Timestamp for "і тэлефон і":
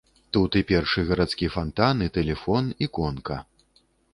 2.07-2.91